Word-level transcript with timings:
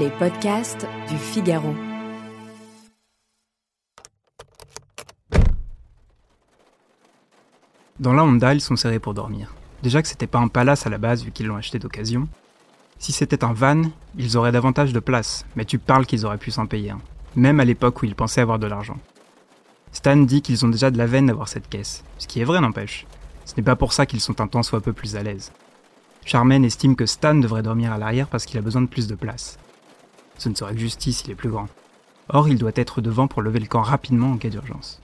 Les 0.00 0.08
podcasts 0.08 0.86
du 1.10 1.18
Figaro. 1.18 1.74
Dans 8.00 8.14
la 8.14 8.24
Honda, 8.24 8.54
ils 8.54 8.62
sont 8.62 8.76
serrés 8.76 9.00
pour 9.00 9.12
dormir. 9.12 9.52
Déjà 9.82 10.00
que 10.00 10.08
c'était 10.08 10.26
pas 10.26 10.38
un 10.38 10.48
palace 10.48 10.86
à 10.86 10.90
la 10.90 10.96
base 10.96 11.24
vu 11.24 11.30
qu'ils 11.30 11.46
l'ont 11.46 11.56
acheté 11.56 11.78
d'occasion. 11.78 12.26
Si 12.98 13.12
c'était 13.12 13.44
un 13.44 13.52
van, 13.52 13.82
ils 14.16 14.38
auraient 14.38 14.52
davantage 14.52 14.94
de 14.94 15.00
place, 15.00 15.44
mais 15.56 15.66
tu 15.66 15.78
parles 15.78 16.06
qu'ils 16.06 16.24
auraient 16.24 16.38
pu 16.38 16.50
s'en 16.50 16.64
payer 16.64 16.92
un. 16.92 17.00
Même 17.36 17.60
à 17.60 17.66
l'époque 17.66 18.00
où 18.00 18.06
ils 18.06 18.14
pensaient 18.14 18.40
avoir 18.40 18.58
de 18.58 18.66
l'argent. 18.66 18.96
Stan 19.92 20.16
dit 20.16 20.40
qu'ils 20.40 20.64
ont 20.64 20.70
déjà 20.70 20.90
de 20.90 20.96
la 20.96 21.06
veine 21.06 21.26
d'avoir 21.26 21.48
cette 21.48 21.68
caisse, 21.68 22.02
ce 22.16 22.26
qui 22.26 22.40
est 22.40 22.44
vrai 22.44 22.62
n'empêche. 22.62 23.06
Ce 23.44 23.54
n'est 23.56 23.62
pas 23.62 23.76
pour 23.76 23.92
ça 23.92 24.06
qu'ils 24.06 24.20
sont 24.20 24.40
un 24.40 24.46
tant 24.46 24.62
soit 24.62 24.80
peu 24.80 24.94
plus 24.94 25.16
à 25.16 25.22
l'aise. 25.22 25.52
Charmaine 26.24 26.64
estime 26.64 26.96
que 26.96 27.04
Stan 27.04 27.34
devrait 27.34 27.62
dormir 27.62 27.92
à 27.92 27.98
l'arrière 27.98 28.28
parce 28.28 28.46
qu'il 28.46 28.58
a 28.58 28.62
besoin 28.62 28.80
de 28.80 28.86
plus 28.86 29.06
de 29.06 29.16
place. 29.16 29.58
Ce 30.42 30.48
ne 30.48 30.56
serait 30.56 30.74
que 30.74 30.80
justice, 30.80 31.22
il 31.24 31.30
est 31.30 31.36
plus 31.36 31.50
grand. 31.50 31.68
Or, 32.28 32.48
il 32.48 32.58
doit 32.58 32.72
être 32.74 33.00
devant 33.00 33.28
pour 33.28 33.42
lever 33.42 33.60
le 33.60 33.66
camp 33.66 33.80
rapidement 33.80 34.32
en 34.32 34.38
cas 34.38 34.48
d'urgence. 34.48 35.00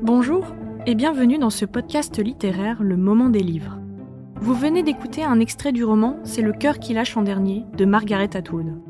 Bonjour 0.00 0.46
et 0.86 0.94
bienvenue 0.94 1.36
dans 1.36 1.50
ce 1.50 1.66
podcast 1.66 2.18
littéraire 2.18 2.82
Le 2.82 2.96
Moment 2.96 3.28
des 3.28 3.42
livres. 3.42 3.78
Vous 4.36 4.54
venez 4.54 4.82
d'écouter 4.82 5.22
un 5.22 5.38
extrait 5.38 5.70
du 5.70 5.84
roman 5.84 6.18
C'est 6.24 6.40
le 6.40 6.54
cœur 6.54 6.78
qui 6.78 6.94
lâche 6.94 7.18
en 7.18 7.22
dernier 7.22 7.66
de 7.76 7.84
Margaret 7.84 8.34
Atwood. 8.34 8.80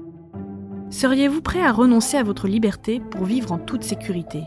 Seriez-vous 0.91 1.43
prêt 1.43 1.65
à 1.67 1.73
renoncer 1.73 2.19
à 2.19 2.23
votre 2.23 2.47
liberté 2.47 3.01
pour 3.11 3.25
vivre 3.25 3.51
en 3.51 3.59
toute 3.59 3.83
sécurité? 3.83 4.45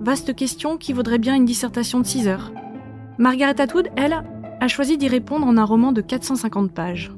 Vaste 0.00 0.36
question 0.36 0.76
qui 0.76 0.92
vaudrait 0.92 1.16
bien 1.16 1.34
une 1.34 1.46
dissertation 1.46 2.00
de 2.00 2.06
6 2.06 2.28
heures. 2.28 2.52
Margaret 3.16 3.58
Atwood, 3.58 3.88
elle, 3.96 4.24
a 4.64 4.68
choisi 4.68 4.96
d'y 4.96 5.08
répondre 5.08 5.46
en 5.46 5.58
un 5.58 5.64
roman 5.64 5.92
de 5.92 6.00
450 6.00 6.72
pages. 6.72 7.12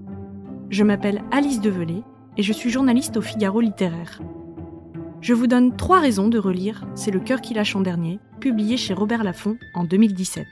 Je 0.69 0.83
m'appelle 0.83 1.23
Alice 1.31 1.61
Develay 1.61 2.03
et 2.37 2.43
je 2.43 2.53
suis 2.53 2.71
journaliste 2.71 3.19
au 3.19 3.21
Figaro 3.21 3.61
littéraire. 3.61 4.21
Je 5.21 5.33
vous 5.33 5.47
donne 5.47 5.77
trois 5.77 6.01
raisons 6.01 6.27
de 6.27 6.41
relire 6.41 6.89
C'est 6.97 7.13
le 7.13 7.21
cœur 7.21 7.41
qui 7.41 7.55
lâche 7.55 7.77
en 7.77 7.83
dernier, 7.83 8.19
publié 8.41 8.77
chez 8.77 8.95
Robert 8.95 9.23
Laffont 9.23 9.59
en 9.75 9.85
2017. 9.85 10.45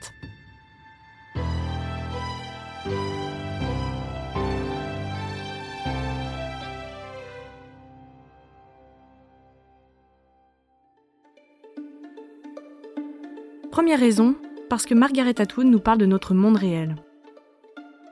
Première 13.69 13.99
raison, 13.99 14.35
parce 14.69 14.85
que 14.85 14.93
Margaret 14.93 15.39
Atwood 15.39 15.67
nous 15.67 15.79
parle 15.79 15.97
de 15.97 16.05
notre 16.05 16.33
monde 16.33 16.57
réel. 16.57 16.95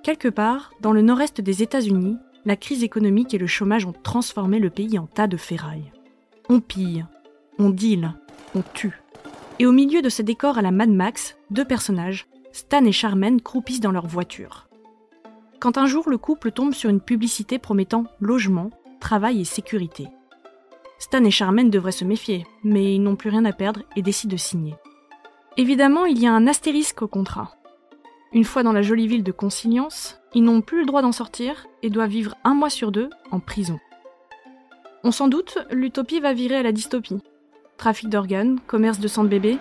Quelque 0.03 0.27
part, 0.27 0.71
dans 0.81 0.91
le 0.91 1.01
nord-est 1.01 1.41
des 1.41 1.63
États-Unis, 1.63 2.17
la 2.45 2.55
crise 2.55 2.83
économique 2.83 3.33
et 3.33 3.37
le 3.37 3.47
chômage 3.47 3.85
ont 3.85 3.93
transformé 4.03 4.59
le 4.59 4.69
pays 4.69 4.99
en 4.99 5.07
tas 5.07 5.27
de 5.27 5.37
ferraille. 5.37 5.91
On 6.49 6.59
pille, 6.59 7.05
on 7.57 7.69
deal, 7.69 8.13
on 8.53 8.61
tue. 8.73 9.01
Et 9.59 9.65
au 9.65 9.71
milieu 9.71 10.01
de 10.01 10.09
ce 10.09 10.21
décor 10.21 10.57
à 10.57 10.61
la 10.61 10.71
Mad 10.71 10.89
Max, 10.89 11.37
deux 11.51 11.65
personnages, 11.65 12.27
Stan 12.51 12.83
et 12.83 12.91
Charmaine, 12.91 13.41
croupissent 13.41 13.79
dans 13.79 13.91
leur 13.91 14.07
voiture. 14.07 14.67
Quand 15.59 15.77
un 15.77 15.85
jour 15.85 16.09
le 16.09 16.17
couple 16.17 16.51
tombe 16.51 16.73
sur 16.73 16.89
une 16.89 16.99
publicité 16.99 17.57
promettant 17.57 18.03
logement, 18.19 18.69
travail 18.99 19.41
et 19.41 19.45
sécurité. 19.45 20.07
Stan 20.99 21.23
et 21.23 21.31
Charmaine 21.31 21.69
devraient 21.69 21.91
se 21.91 22.05
méfier, 22.05 22.45
mais 22.63 22.93
ils 22.93 23.01
n'ont 23.01 23.15
plus 23.15 23.29
rien 23.29 23.45
à 23.45 23.53
perdre 23.53 23.81
et 23.95 24.01
décident 24.01 24.33
de 24.33 24.37
signer. 24.37 24.75
Évidemment, 25.55 26.05
il 26.05 26.19
y 26.19 26.25
a 26.25 26.33
un 26.33 26.47
astérisque 26.47 27.03
au 27.03 27.07
contrat. 27.07 27.55
Une 28.31 28.43
fois 28.43 28.63
dans 28.63 28.71
la 28.73 28.81
jolie 28.81 29.07
ville 29.07 29.23
de 29.23 29.31
Consilience, 29.31 30.19
ils 30.33 30.43
n'ont 30.43 30.61
plus 30.61 30.79
le 30.79 30.85
droit 30.85 31.03
d'en 31.03 31.11
sortir 31.11 31.67
et 31.83 31.91
doivent 31.91 32.09
vivre 32.09 32.35
un 32.43 32.55
mois 32.55 32.71
sur 32.71 32.91
deux 32.91 33.11
en 33.29 33.39
prison. 33.39 33.79
On 35.03 35.11
s'en 35.11 35.27
doute, 35.27 35.59
l'utopie 35.69 36.19
va 36.19 36.33
virer 36.33 36.55
à 36.55 36.63
la 36.63 36.71
dystopie. 36.71 37.21
Trafic 37.77 38.09
d'organes, 38.09 38.59
commerce 38.65 38.99
de 38.99 39.07
sang 39.07 39.23
de 39.23 39.29
bébé, 39.29 39.59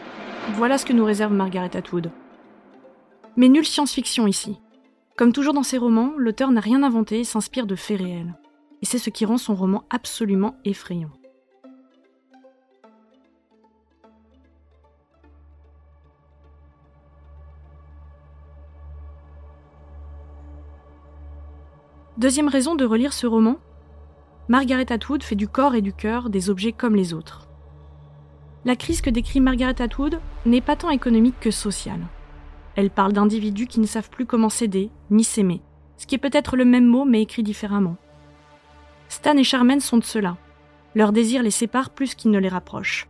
voilà 0.55 0.79
ce 0.79 0.87
que 0.87 0.95
nous 0.95 1.05
réserve 1.05 1.35
Margaret 1.35 1.77
Atwood. 1.77 2.11
Mais 3.37 3.49
nulle 3.49 3.67
science-fiction 3.67 4.27
ici. 4.27 4.59
Comme 5.17 5.33
toujours 5.33 5.53
dans 5.53 5.63
ses 5.63 5.79
romans, 5.79 6.13
l'auteur 6.17 6.51
n'a 6.51 6.61
rien 6.61 6.83
inventé 6.83 7.21
et 7.21 7.25
s'inspire 7.25 7.67
de 7.67 7.77
faits 7.77 8.01
réels. 8.01 8.35
Et 8.81 8.87
c'est 8.87 8.99
ce 8.99 9.11
qui 9.11 9.27
rend 9.27 9.37
son 9.37 9.55
roman 9.55 9.85
absolument 9.91 10.57
effrayant. 10.65 11.11
Deuxième 22.23 22.47
raison 22.47 22.77
de 22.77 22.85
relire 22.85 23.13
ce 23.13 23.27
roman, 23.27 23.57
Margaret 24.47 24.93
Atwood 24.93 25.25
fait 25.25 25.35
du 25.35 25.49
corps 25.49 25.75
et 25.75 25.81
du 25.81 25.93
cœur 25.93 26.31
des 26.31 26.51
objets 26.51 26.71
comme 26.71 26.95
les 26.95 27.15
autres. 27.15 27.49
La 28.65 28.77
crise 28.77 29.01
que 29.01 29.11
décrit 29.11 29.41
Margaret 29.41 29.83
Atwood 29.83 30.21
n'est 30.47 30.61
pas 30.61 30.77
tant 30.77 30.91
économique 30.91 31.41
que 31.41 31.51
sociale. 31.51 32.07
Elle 32.77 32.91
parle 32.91 33.13
d'individus 33.13 33.67
qui 33.67 33.81
ne 33.81 33.87
savent 33.87 34.09
plus 34.09 34.25
comment 34.25 34.51
s'aider, 34.51 34.89
ni 35.11 35.25
s'aimer, 35.25 35.63
ce 35.97 36.07
qui 36.07 36.15
est 36.15 36.19
peut-être 36.19 36.55
le 36.57 36.65
même 36.65 36.87
mot 36.87 37.05
mais 37.05 37.23
écrit 37.23 37.43
différemment. 37.43 37.97
Stan 39.09 39.37
et 39.37 39.43
Charmaine 39.43 39.81
sont 39.81 39.99
de 39.99 40.05
cela. 40.05 40.37
Leur 40.95 41.11
désir 41.11 41.43
les 41.43 41.51
sépare 41.51 41.91
plus 41.91 42.15
qu'il 42.15 42.31
ne 42.31 42.39
les 42.39 42.49
rapproche. 42.49 43.09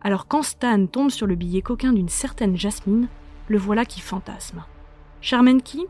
Alors 0.00 0.28
quand 0.28 0.42
Stan 0.42 0.86
tombe 0.86 1.10
sur 1.10 1.26
le 1.26 1.34
billet 1.34 1.60
coquin 1.60 1.92
d'une 1.92 2.08
certaine 2.08 2.56
Jasmine, 2.56 3.08
le 3.48 3.58
voilà 3.58 3.84
qui 3.84 4.00
fantasme. 4.00 4.64
Charmaine 5.20 5.60
qui? 5.60 5.84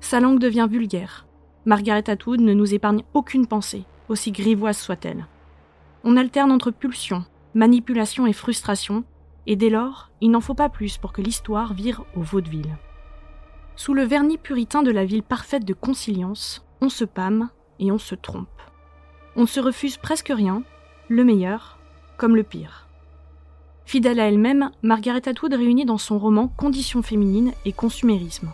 Sa 0.00 0.20
langue 0.20 0.38
devient 0.38 0.68
vulgaire. 0.70 1.25
Margaret 1.66 2.08
Atwood 2.08 2.40
ne 2.40 2.54
nous 2.54 2.74
épargne 2.74 3.02
aucune 3.12 3.48
pensée, 3.48 3.82
aussi 4.08 4.30
grivoise 4.30 4.78
soit-elle. 4.78 5.26
On 6.04 6.16
alterne 6.16 6.52
entre 6.52 6.70
pulsion, 6.70 7.24
manipulation 7.54 8.24
et 8.24 8.32
frustration, 8.32 9.02
et 9.48 9.56
dès 9.56 9.68
lors, 9.68 10.10
il 10.20 10.30
n'en 10.30 10.40
faut 10.40 10.54
pas 10.54 10.68
plus 10.68 10.96
pour 10.96 11.12
que 11.12 11.22
l'histoire 11.22 11.74
vire 11.74 12.04
au 12.14 12.20
vaudeville. 12.20 12.78
Sous 13.74 13.94
le 13.94 14.04
vernis 14.04 14.38
puritain 14.38 14.84
de 14.84 14.92
la 14.92 15.04
ville 15.04 15.24
parfaite 15.24 15.64
de 15.64 15.74
conciliance, 15.74 16.64
on 16.80 16.88
se 16.88 17.04
pâme 17.04 17.50
et 17.80 17.90
on 17.90 17.98
se 17.98 18.14
trompe. 18.14 18.46
On 19.34 19.42
ne 19.42 19.46
se 19.46 19.58
refuse 19.58 19.96
presque 19.96 20.32
rien, 20.34 20.62
le 21.08 21.24
meilleur 21.24 21.78
comme 22.16 22.36
le 22.36 22.44
pire. 22.44 22.86
Fidèle 23.86 24.20
à 24.20 24.28
elle-même, 24.28 24.70
Margaret 24.82 25.28
Atwood 25.28 25.52
réunit 25.52 25.84
dans 25.84 25.98
son 25.98 26.18
roman 26.18 26.46
Conditions 26.46 27.02
féminines 27.02 27.52
et 27.64 27.72
consumérisme. 27.72 28.52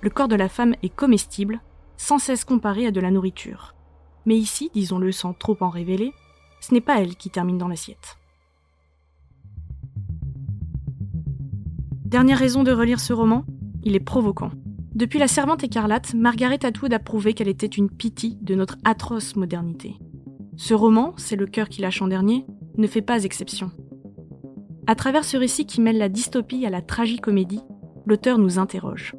Le 0.00 0.08
corps 0.08 0.28
de 0.28 0.36
la 0.36 0.48
femme 0.48 0.74
est 0.82 0.94
comestible, 0.94 1.60
sans 2.00 2.18
cesse 2.18 2.44
comparé 2.44 2.86
à 2.86 2.90
de 2.90 3.00
la 3.00 3.10
nourriture. 3.10 3.74
Mais 4.24 4.36
ici, 4.36 4.70
disons-le 4.72 5.12
sans 5.12 5.34
trop 5.34 5.56
en 5.60 5.68
révéler, 5.68 6.14
ce 6.62 6.72
n'est 6.72 6.80
pas 6.80 6.98
elle 6.98 7.14
qui 7.14 7.28
termine 7.28 7.58
dans 7.58 7.68
l'assiette. 7.68 8.16
Dernière 12.06 12.38
raison 12.38 12.62
de 12.62 12.72
relire 12.72 13.00
ce 13.00 13.12
roman, 13.12 13.44
il 13.84 13.94
est 13.94 14.00
provoquant. 14.00 14.50
Depuis 14.94 15.18
La 15.18 15.28
Servante 15.28 15.62
écarlate, 15.62 16.14
Margaret 16.14 16.64
Atwood 16.64 16.94
a 16.94 16.98
prouvé 16.98 17.34
qu'elle 17.34 17.48
était 17.48 17.66
une 17.66 17.90
pitié 17.90 18.38
de 18.40 18.54
notre 18.54 18.78
atroce 18.84 19.36
modernité. 19.36 19.96
Ce 20.56 20.72
roman, 20.72 21.12
c'est 21.18 21.36
le 21.36 21.46
cœur 21.46 21.68
qui 21.68 21.82
lâche 21.82 22.00
en 22.00 22.08
dernier, 22.08 22.46
ne 22.78 22.86
fait 22.86 23.02
pas 23.02 23.24
exception. 23.24 23.72
À 24.86 24.94
travers 24.94 25.24
ce 25.24 25.36
récit 25.36 25.66
qui 25.66 25.82
mêle 25.82 25.98
la 25.98 26.08
dystopie 26.08 26.64
à 26.64 26.70
la 26.70 26.80
tragicomédie, 26.80 27.60
l'auteur 28.06 28.38
nous 28.38 28.58
interroge. 28.58 29.14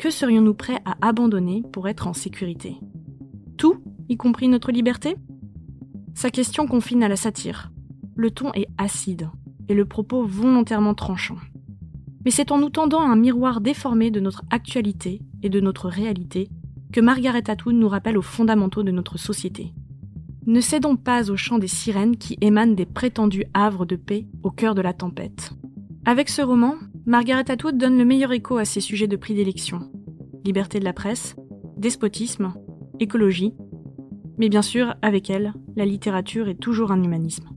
Que 0.00 0.08
serions-nous 0.08 0.54
prêts 0.54 0.80
à 0.86 0.96
abandonner 1.06 1.62
pour 1.74 1.86
être 1.86 2.06
en 2.06 2.14
sécurité? 2.14 2.78
Tout, 3.58 3.82
y 4.08 4.16
compris 4.16 4.48
notre 4.48 4.72
liberté? 4.72 5.14
Sa 6.14 6.30
question 6.30 6.66
confine 6.66 7.02
à 7.02 7.08
la 7.08 7.16
satire. 7.16 7.70
Le 8.16 8.30
ton 8.30 8.50
est 8.54 8.68
acide 8.78 9.28
et 9.68 9.74
le 9.74 9.84
propos 9.84 10.24
volontairement 10.24 10.94
tranchant. 10.94 11.36
Mais 12.24 12.30
c'est 12.30 12.50
en 12.50 12.56
nous 12.56 12.70
tendant 12.70 13.02
un 13.02 13.14
miroir 13.14 13.60
déformé 13.60 14.10
de 14.10 14.20
notre 14.20 14.42
actualité 14.48 15.20
et 15.42 15.50
de 15.50 15.60
notre 15.60 15.90
réalité 15.90 16.48
que 16.94 17.02
Margaret 17.02 17.50
Atwood 17.50 17.74
nous 17.74 17.88
rappelle 17.88 18.16
aux 18.16 18.22
fondamentaux 18.22 18.82
de 18.82 18.92
notre 18.92 19.18
société. 19.18 19.74
Ne 20.46 20.62
cédons 20.62 20.96
pas 20.96 21.30
au 21.30 21.36
chant 21.36 21.58
des 21.58 21.68
sirènes 21.68 22.16
qui 22.16 22.38
émanent 22.40 22.74
des 22.74 22.86
prétendus 22.86 23.44
havres 23.52 23.84
de 23.84 23.96
paix 23.96 24.26
au 24.44 24.50
cœur 24.50 24.74
de 24.74 24.80
la 24.80 24.94
tempête. 24.94 25.52
Avec 26.06 26.30
ce 26.30 26.40
roman, 26.40 26.76
Margaret 27.10 27.50
Atwood 27.50 27.76
donne 27.76 27.98
le 27.98 28.04
meilleur 28.04 28.30
écho 28.30 28.56
à 28.56 28.64
ses 28.64 28.80
sujets 28.80 29.08
de 29.08 29.16
prédilection. 29.16 29.90
Liberté 30.44 30.78
de 30.78 30.84
la 30.84 30.92
presse, 30.92 31.34
despotisme, 31.76 32.54
écologie, 33.00 33.52
mais 34.38 34.48
bien 34.48 34.62
sûr, 34.62 34.94
avec 35.02 35.28
elle, 35.28 35.52
la 35.74 35.84
littérature 35.84 36.48
est 36.48 36.60
toujours 36.60 36.92
un 36.92 37.02
humanisme. 37.02 37.48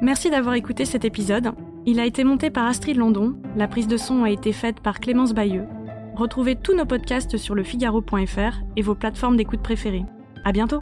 Merci 0.00 0.30
d'avoir 0.30 0.54
écouté 0.54 0.86
cet 0.86 1.04
épisode. 1.04 1.50
Il 1.84 2.00
a 2.00 2.06
été 2.06 2.24
monté 2.24 2.48
par 2.48 2.66
Astrid 2.66 2.96
Landon, 2.96 3.36
la 3.56 3.68
prise 3.68 3.88
de 3.88 3.98
son 3.98 4.24
a 4.24 4.30
été 4.30 4.54
faite 4.54 4.80
par 4.80 5.00
Clémence 5.00 5.34
Bayeux. 5.34 5.66
Retrouvez 6.14 6.56
tous 6.56 6.74
nos 6.74 6.86
podcasts 6.86 7.36
sur 7.36 7.54
lefigaro.fr 7.54 8.62
et 8.76 8.80
vos 8.80 8.94
plateformes 8.94 9.36
d'écoute 9.36 9.60
préférées. 9.60 10.06
À 10.46 10.52
bientôt! 10.52 10.80